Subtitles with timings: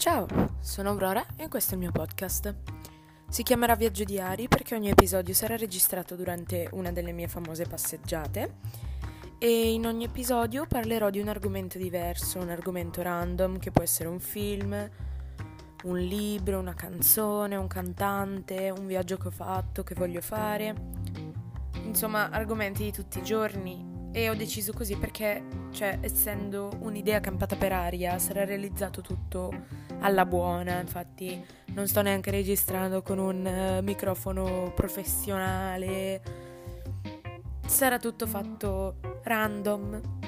[0.00, 0.26] Ciao,
[0.60, 2.54] sono Aurora e questo è il mio podcast.
[3.28, 8.54] Si chiamerà Viaggio Diari perché ogni episodio sarà registrato durante una delle mie famose passeggiate
[9.36, 14.08] e in ogni episodio parlerò di un argomento diverso, un argomento random che può essere
[14.08, 14.72] un film,
[15.84, 20.74] un libro, una canzone, un cantante, un viaggio che ho fatto, che voglio fare.
[21.84, 25.42] Insomma, argomenti di tutti i giorni e ho deciso così perché,
[25.72, 29.52] cioè, essendo un'idea campata per aria, sarà realizzato tutto
[30.00, 30.80] alla buona.
[30.80, 31.42] Infatti,
[31.72, 36.20] non sto neanche registrando con un uh, microfono professionale.
[37.66, 40.18] Sarà tutto fatto random.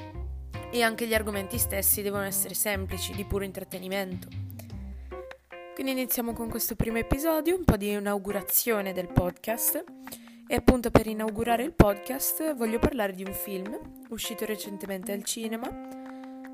[0.71, 4.29] E anche gli argomenti stessi devono essere semplici, di puro intrattenimento.
[5.75, 9.85] Quindi iniziamo con questo primo episodio, un po' di inaugurazione del podcast.
[10.53, 13.75] E appunto per inaugurare il podcast voglio parlare di un film
[14.11, 15.67] uscito recentemente al cinema,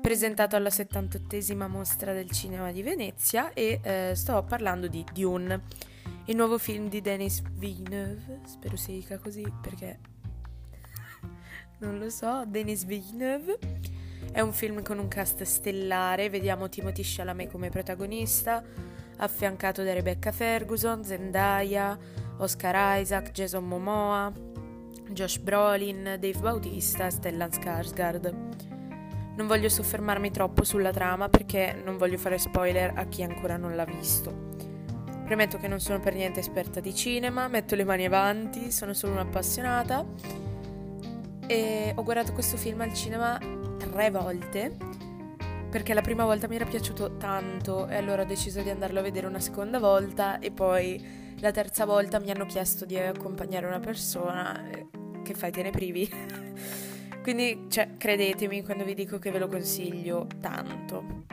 [0.01, 5.63] presentato alla 78esima mostra del cinema di Venezia e eh, sto parlando di Dune,
[6.27, 9.99] il nuovo film di Denis Villeneuve, spero si dica così perché
[11.79, 13.59] non lo so, Denis Villeneuve.
[14.31, 18.63] È un film con un cast stellare, vediamo Timothy Chalamet come protagonista,
[19.17, 21.97] affiancato da Rebecca Ferguson, Zendaya,
[22.37, 24.31] Oscar Isaac, Jason Momoa,
[25.09, 28.33] Josh Brolin, Dave Bautista e Stellan Skarsgård.
[29.35, 33.75] Non voglio soffermarmi troppo sulla trama perché non voglio fare spoiler a chi ancora non
[33.75, 34.47] l'ha visto.
[35.25, 39.13] Premetto che non sono per niente esperta di cinema, metto le mani avanti, sono solo
[39.13, 40.05] un'appassionata
[41.47, 43.39] e ho guardato questo film al cinema
[43.79, 44.75] tre volte
[45.69, 49.03] perché la prima volta mi era piaciuto tanto e allora ho deciso di andarlo a
[49.03, 53.79] vedere una seconda volta e poi la terza volta mi hanno chiesto di accompagnare una
[53.79, 54.67] persona.
[55.23, 56.09] Che fai, te ne privi?
[57.21, 61.25] Quindi, cioè, credetemi quando vi dico che ve lo consiglio tanto.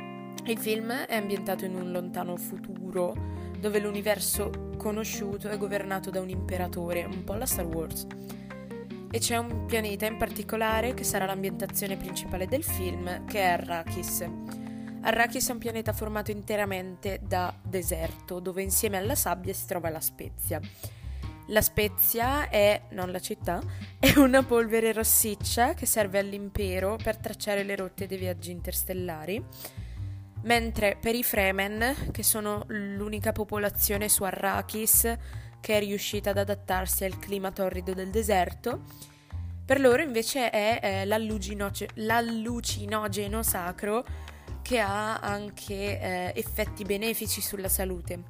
[0.44, 3.14] Il film è ambientato in un lontano futuro
[3.58, 8.06] dove l'universo conosciuto è governato da un imperatore, un po' alla Star Wars.
[9.16, 14.28] E c'è un pianeta in particolare che sarà l'ambientazione principale del film, che è Arrakis
[15.00, 20.02] Arrakis è un pianeta formato interamente da deserto, dove insieme alla sabbia si trova la
[20.02, 20.60] spezia.
[21.46, 23.62] La spezia è, non la città,
[23.98, 29.42] è una polvere rossiccia che serve all'impero per tracciare le rotte dei viaggi interstellari,
[30.42, 35.16] mentre per i Fremen, che sono l'unica popolazione su Arrakis
[35.66, 38.82] che è riuscita ad adattarsi al clima torrido del deserto,
[39.64, 44.04] per loro invece è eh, l'allucinogeno sacro
[44.62, 48.22] che ha anche eh, effetti benefici sulla salute.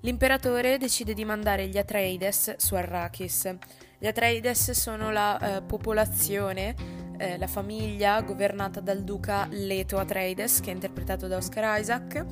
[0.00, 3.54] L'imperatore decide di mandare gli Atreides su Arrakis.
[3.96, 6.74] Gli Atreides sono la eh, popolazione,
[7.18, 12.26] eh, la famiglia governata dal duca Leto Atreides, che è interpretato da Oscar Isaac,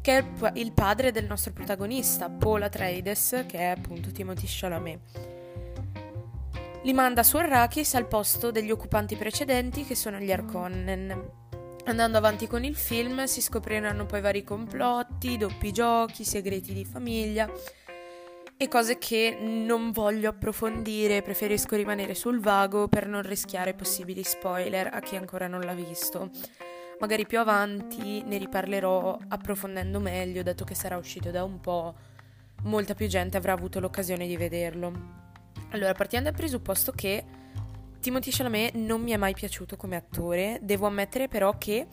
[0.00, 0.24] che è
[0.54, 5.00] il padre del nostro protagonista, Paul Atreides, che è appunto Timothy Chalamet.
[6.82, 11.38] Li manda su Arrakis al posto degli occupanti precedenti, che sono gli Arkonnen.
[11.84, 17.50] Andando avanti con il film si scopriranno poi vari complotti, doppi giochi, segreti di famiglia
[18.56, 24.90] e cose che non voglio approfondire, preferisco rimanere sul vago per non rischiare possibili spoiler
[24.92, 26.30] a chi ancora non l'ha visto.
[27.00, 31.94] Magari più avanti ne riparlerò approfondendo meglio, dato che sarà uscito da un po',
[32.64, 34.92] molta più gente avrà avuto l'occasione di vederlo.
[35.70, 37.24] Allora, partiamo dal presupposto che
[38.00, 41.86] Timothy Chalamet non mi è mai piaciuto come attore, devo ammettere però che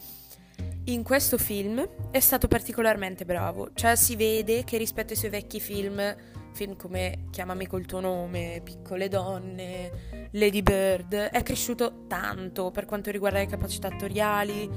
[0.86, 5.60] in questo film è stato particolarmente bravo, cioè si vede che rispetto ai suoi vecchi
[5.60, 6.16] film,
[6.58, 13.12] film come Chiamami col tuo nome, Piccole donne, Lady Bird, è cresciuto tanto per quanto
[13.12, 14.68] riguarda le capacità attoriali,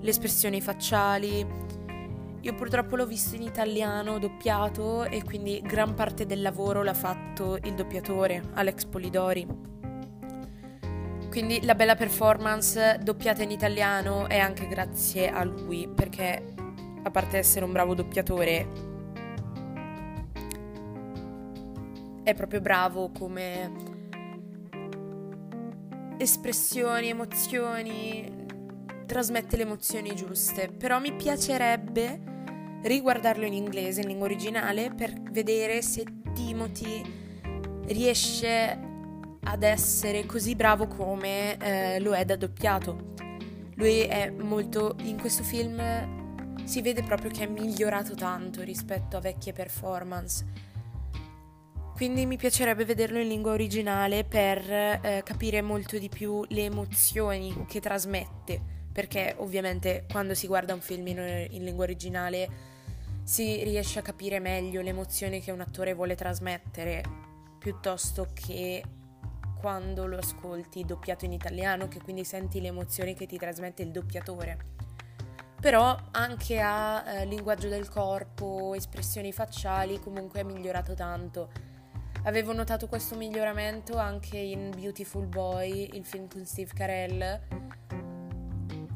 [0.00, 1.46] le espressioni facciali.
[2.40, 7.56] Io purtroppo l'ho visto in italiano doppiato e quindi gran parte del lavoro l'ha fatto
[7.62, 9.46] il doppiatore, Alex Polidori.
[11.30, 16.54] Quindi la bella performance doppiata in italiano è anche grazie a lui, perché
[17.00, 18.87] a parte essere un bravo doppiatore,
[22.28, 23.72] è proprio bravo come
[26.18, 28.44] espressioni, emozioni,
[29.06, 30.68] trasmette le emozioni giuste.
[30.68, 32.20] Però mi piacerebbe
[32.82, 36.04] riguardarlo in inglese, in lingua originale, per vedere se
[36.34, 37.02] Timothy
[37.86, 38.78] riesce
[39.40, 43.14] ad essere così bravo come eh, lo è da doppiato.
[43.76, 44.96] Lui è molto...
[45.04, 45.80] in questo film
[46.64, 50.67] si vede proprio che è migliorato tanto rispetto a vecchie performance.
[51.98, 57.64] Quindi mi piacerebbe vederlo in lingua originale per eh, capire molto di più le emozioni
[57.66, 62.48] che trasmette perché ovviamente quando si guarda un film in, in lingua originale
[63.24, 67.02] si riesce a capire meglio l'emozione che un attore vuole trasmettere
[67.58, 68.80] piuttosto che
[69.60, 73.90] quando lo ascolti doppiato in italiano, che quindi senti le emozioni che ti trasmette il
[73.90, 74.58] doppiatore.
[75.60, 81.50] Però anche a eh, linguaggio del corpo, espressioni facciali, comunque è migliorato tanto.
[82.28, 87.40] Avevo notato questo miglioramento anche in Beautiful Boy, il film con Steve Carell,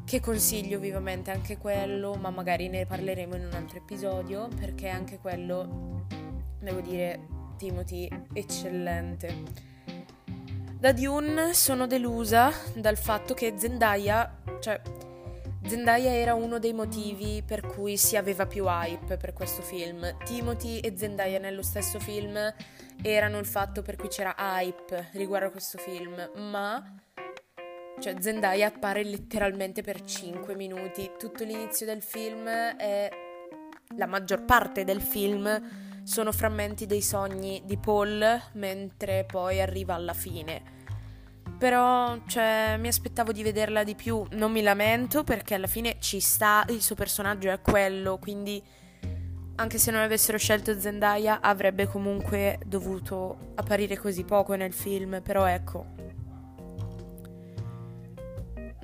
[0.05, 5.17] che consiglio vivamente anche quello, ma magari ne parleremo in un altro episodio, perché anche
[5.17, 6.05] quello,
[6.59, 7.25] devo dire,
[7.57, 9.33] Timothy, eccellente.
[10.77, 14.79] Da Dune sono delusa dal fatto che Zendaya, cioè
[15.65, 20.17] Zendaya era uno dei motivi per cui si aveva più hype per questo film.
[20.23, 22.37] Timothy e Zendaya nello stesso film
[23.01, 27.01] erano il fatto per cui c'era hype riguardo a questo film, ma
[27.99, 31.11] cioè Zendaya appare letteralmente per 5 minuti.
[31.17, 33.09] Tutto l'inizio del film e
[33.95, 40.13] la maggior parte del film sono frammenti dei sogni di Paul, mentre poi arriva alla
[40.13, 40.72] fine.
[41.63, 44.25] Però, cioè, mi aspettavo di vederla di più.
[44.31, 48.61] Non mi lamento perché alla fine ci sta, il suo personaggio è quello, quindi
[49.55, 55.45] anche se non avessero scelto Zendaya avrebbe comunque dovuto apparire così poco nel film, però
[55.45, 55.85] ecco.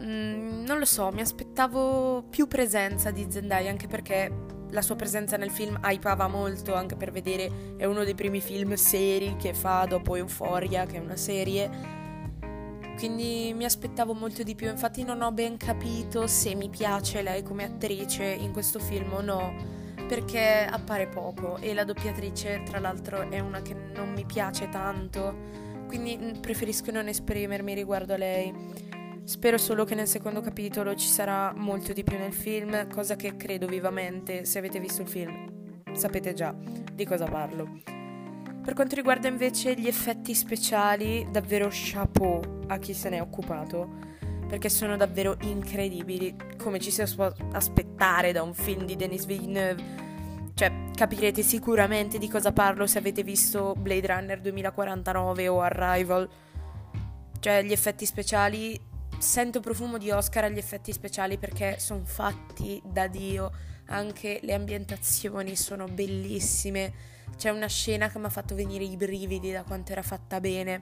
[0.02, 4.32] Mm, non lo so, mi aspettavo più presenza di Zendaya anche perché
[4.70, 8.76] la sua presenza nel film hypava molto anche per vedere è uno dei primi film
[8.76, 11.98] seri che fa dopo Euphoria che è una serie
[13.00, 17.44] quindi mi aspettavo molto di più infatti non ho ben capito se mi piace lei
[17.44, 19.56] come attrice in questo film o no
[20.06, 25.34] perché appare poco e la doppiatrice tra l'altro è una che non mi piace tanto
[25.88, 28.88] quindi preferisco non esprimermi riguardo a lei
[29.30, 33.36] Spero solo che nel secondo capitolo ci sarà molto di più nel film, cosa che
[33.36, 34.44] credo vivamente.
[34.44, 37.99] Se avete visto il film, sapete già di cosa parlo.
[38.70, 43.90] Per quanto riguarda invece gli effetti speciali, davvero chapeau a chi se ne è occupato,
[44.48, 49.84] perché sono davvero incredibili, come ci si può aspettare da un film di Denis Villeneuve.
[50.54, 56.30] Cioè, capirete sicuramente di cosa parlo se avete visto Blade Runner 2049 o Arrival.
[57.40, 58.80] Cioè, gli effetti speciali
[59.18, 63.52] sento profumo di Oscar agli effetti speciali perché sono fatti da Dio,
[63.88, 69.52] anche le ambientazioni sono bellissime, c'è una scena che mi ha fatto venire i brividi
[69.52, 70.82] da quanto era fatta bene,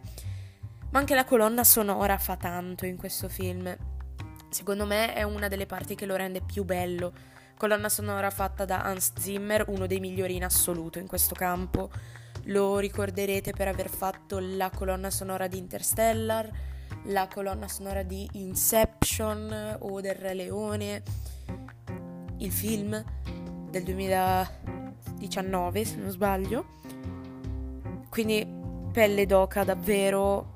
[0.89, 3.75] ma anche la colonna sonora fa tanto in questo film,
[4.49, 7.13] secondo me è una delle parti che lo rende più bello,
[7.57, 11.89] colonna sonora fatta da Hans Zimmer, uno dei migliori in assoluto in questo campo,
[12.45, 16.49] lo ricorderete per aver fatto la colonna sonora di Interstellar,
[17.05, 21.03] la colonna sonora di Inception o del Re Leone,
[22.37, 23.03] il film
[23.69, 23.83] del
[25.17, 26.65] 2019 se non sbaglio.
[28.09, 28.47] Quindi
[28.91, 30.55] Pelle d'Oca davvero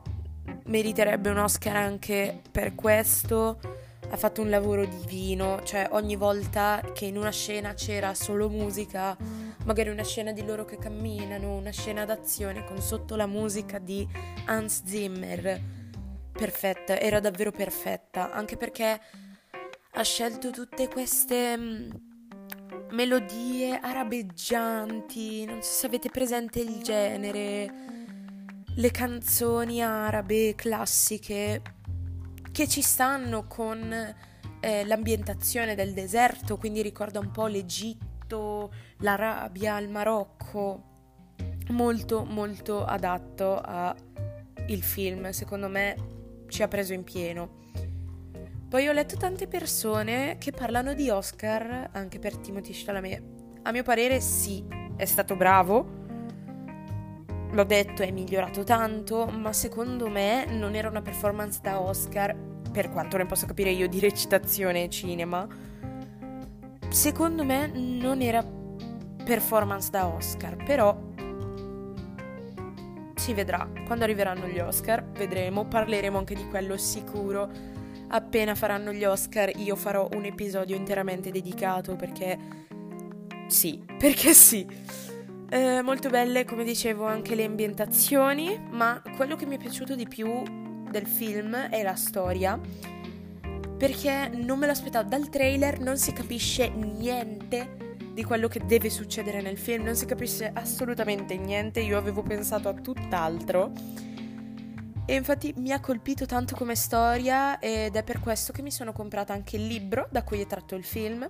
[0.65, 3.59] meriterebbe un Oscar anche per questo.
[4.09, 9.15] Ha fatto un lavoro divino, cioè ogni volta che in una scena c'era solo musica,
[9.63, 14.05] magari una scena di loro che camminano, una scena d'azione con sotto la musica di
[14.45, 15.61] Hans Zimmer
[16.31, 18.99] perfetta, era davvero perfetta, anche perché
[19.93, 21.89] ha scelto tutte queste mm,
[22.91, 27.73] melodie arabeggianti, non so se avete presente il genere,
[28.75, 31.61] le canzoni arabe classiche
[32.51, 33.93] che ci stanno con
[34.59, 40.89] eh, l'ambientazione del deserto, quindi ricorda un po' l'Egitto, l'Arabia, il Marocco,
[41.69, 43.95] molto molto adatto al
[44.81, 45.95] film, secondo me
[46.47, 47.59] ci ha preso in pieno.
[48.71, 53.21] Poi ho letto tante persone che parlano di Oscar anche per Timothy Chalamet.
[53.63, 55.85] A mio parere sì, è stato bravo.
[57.51, 62.33] L'ho detto, è migliorato tanto, ma secondo me non era una performance da Oscar,
[62.71, 65.45] per quanto ne posso capire io di recitazione e cinema.
[66.87, 70.97] Secondo me non era performance da Oscar, però
[73.15, 73.69] si vedrà.
[73.85, 77.79] Quando arriveranno gli Oscar, vedremo, parleremo anche di quello sicuro.
[78.13, 82.37] Appena faranno gli Oscar io farò un episodio interamente dedicato perché
[83.51, 84.65] sì, perché sì.
[85.49, 90.07] Eh, molto belle, come dicevo, anche le ambientazioni, ma quello che mi è piaciuto di
[90.07, 90.41] più
[90.89, 92.57] del film è la storia.
[93.77, 99.41] Perché non me l'aspettavo, dal trailer non si capisce niente di quello che deve succedere
[99.41, 103.73] nel film, non si capisce assolutamente niente, io avevo pensato a tutt'altro.
[105.11, 108.93] E infatti mi ha colpito tanto come storia ed è per questo che mi sono
[108.93, 111.27] comprata anche il libro da cui è tratto il film,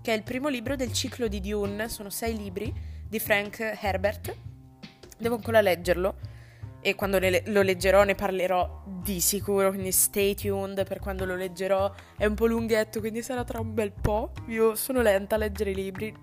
[0.00, 2.72] che è il primo libro del ciclo di Dune, sono sei libri
[3.08, 4.32] di Frank Herbert.
[5.18, 6.18] Devo ancora leggerlo
[6.80, 11.34] e quando le, lo leggerò ne parlerò di sicuro, quindi stay tuned per quando lo
[11.34, 11.92] leggerò.
[12.16, 14.34] È un po' lunghetto, quindi sarà tra un bel po'.
[14.46, 16.14] Io sono lenta a leggere i libri,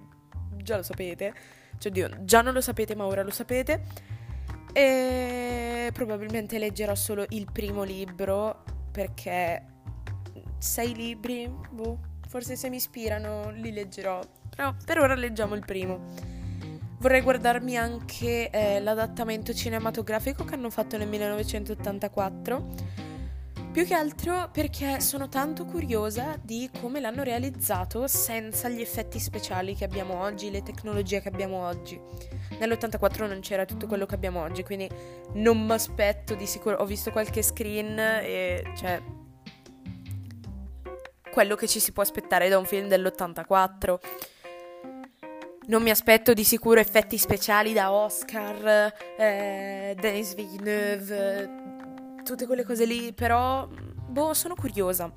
[0.55, 1.33] già lo sapete.
[1.77, 4.11] Cioè, Dio, già non lo sapete, ma ora lo sapete.
[4.73, 9.65] E probabilmente leggerò solo il primo libro perché
[10.57, 14.19] sei libri, boh, forse se mi ispirano li leggerò.
[14.55, 16.41] Però per ora leggiamo il primo.
[16.99, 23.01] Vorrei guardarmi anche eh, l'adattamento cinematografico che hanno fatto nel 1984.
[23.73, 29.73] Più che altro perché sono tanto curiosa di come l'hanno realizzato senza gli effetti speciali
[29.73, 31.99] che abbiamo oggi, le tecnologie che abbiamo oggi.
[32.59, 34.87] Nell'84 non c'era tutto quello che abbiamo oggi, quindi
[35.33, 36.75] non mi aspetto di sicuro.
[36.75, 39.01] Ho visto qualche screen e cioè
[41.31, 43.99] quello che ci si può aspettare da un film dell'84
[45.65, 51.72] non mi aspetto di sicuro effetti speciali da Oscar, eh, Denis Villeneuve,
[52.23, 55.11] tutte quelle cose lì, però, boh, sono curiosa.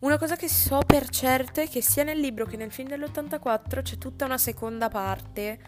[0.00, 3.82] Una cosa che so per certo è che sia nel libro che nel film dell'84
[3.82, 5.58] c'è tutta una seconda parte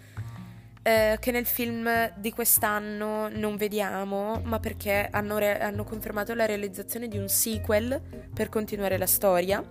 [0.83, 6.47] eh, che nel film di quest'anno non vediamo, ma perché hanno, re- hanno confermato la
[6.47, 8.01] realizzazione di un sequel
[8.33, 9.65] per continuare la storia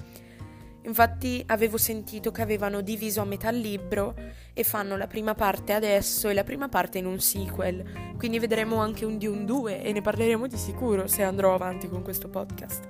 [0.88, 4.16] Infatti avevo sentito che avevano diviso a metà il libro
[4.54, 8.16] e fanno la prima parte adesso e la prima parte in un sequel.
[8.18, 11.90] Quindi vedremo anche un di un 2 e ne parleremo di sicuro se andrò avanti
[11.90, 12.88] con questo podcast.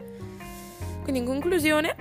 [1.02, 1.96] Quindi in conclusione,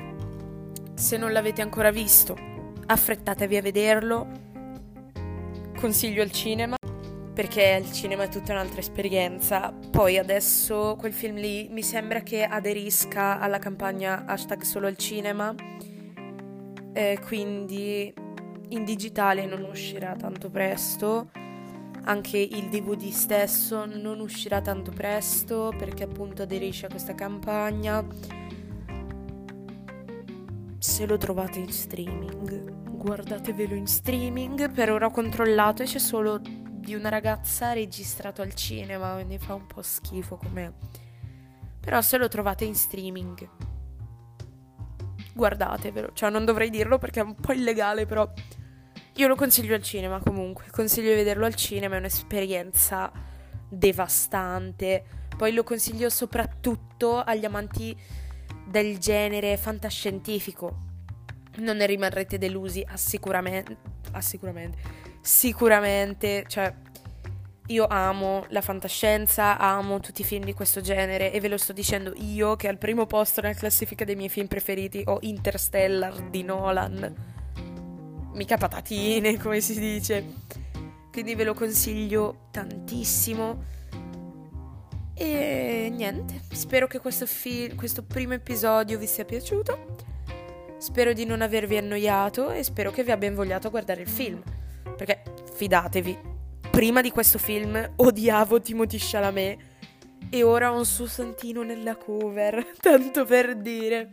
[0.94, 2.36] se non l'avete ancora visto,
[2.84, 4.26] affrettatevi a vederlo.
[5.80, 6.76] Consiglio al cinema
[7.32, 9.72] perché il cinema è tutta un'altra esperienza.
[9.90, 15.54] Poi adesso quel film lì mi sembra che aderisca alla campagna hashtag solo al cinema
[16.96, 18.10] eh, quindi
[18.68, 21.28] in digitale non uscirà tanto presto,
[22.04, 28.02] anche il DVD stesso non uscirà tanto presto perché appunto aderisce a questa campagna.
[30.78, 34.70] Se lo trovate in streaming, guardatevelo in streaming.
[34.70, 39.52] Per ora ho controllato e c'è solo di una ragazza registrato al cinema, quindi fa
[39.52, 40.72] un po' schifo come...
[41.78, 43.48] Però se lo trovate in streaming,
[45.36, 46.10] guardatevelo.
[46.14, 48.28] Cioè, non dovrei dirlo perché è un po' illegale, però
[49.14, 50.64] io lo consiglio al cinema comunque.
[50.70, 53.12] Consiglio di vederlo al cinema, è un'esperienza
[53.68, 55.04] devastante.
[55.36, 57.96] Poi lo consiglio soprattutto agli amanti
[58.66, 60.84] del genere fantascientifico.
[61.58, 63.76] Non ne rimarrete delusi, assicuramente.
[64.12, 65.04] Assicuramente.
[65.20, 66.74] Sicuramente, cioè
[67.68, 71.72] io amo la fantascienza, amo tutti i film di questo genere e ve lo sto
[71.72, 76.44] dicendo io che al primo posto nella classifica dei miei film preferiti ho Interstellar di
[76.44, 77.14] Nolan.
[78.34, 80.24] Mica patatine, come si dice.
[81.10, 83.74] Quindi ve lo consiglio tantissimo.
[85.14, 89.96] E niente, spero che questo, fi- questo primo episodio vi sia piaciuto.
[90.78, 94.40] Spero di non avervi annoiato e spero che vi abbia invogliato a guardare il film.
[94.94, 95.22] Perché
[95.54, 96.35] fidatevi,
[96.76, 99.58] prima di questo film odiavo Timothy Chalamet
[100.28, 104.10] e ora ho un suo santino nella cover, tanto per dire.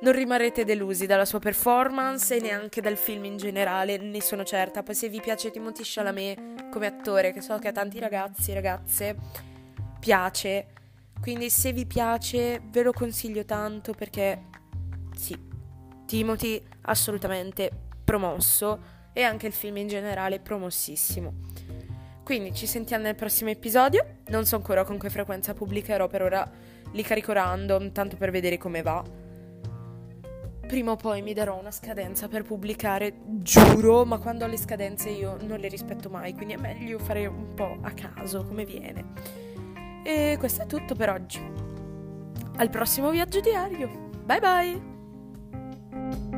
[0.00, 4.82] Non rimarrete delusi dalla sua performance e neanche dal film in generale, ne sono certa.
[4.82, 8.54] Poi se vi piace Timothy Chalamet come attore, che so che a tanti ragazzi e
[8.54, 9.16] ragazze
[10.00, 10.66] piace,
[11.20, 14.44] quindi se vi piace ve lo consiglio tanto perché
[15.14, 15.36] sì,
[16.06, 17.70] Timothy assolutamente
[18.02, 21.49] promosso e anche il film in generale promossissimo.
[22.30, 24.18] Quindi ci sentiamo nel prossimo episodio.
[24.26, 26.48] Non so ancora con che frequenza pubblicherò, per ora
[26.92, 29.02] li carico random, tanto per vedere come va.
[30.64, 35.08] Prima o poi mi darò una scadenza per pubblicare, giuro, ma quando ho le scadenze
[35.08, 39.06] io non le rispetto mai, quindi è meglio fare un po' a caso, come viene.
[40.04, 41.40] E questo è tutto per oggi.
[42.58, 44.08] Al prossimo viaggio diario.
[44.24, 46.29] Bye bye!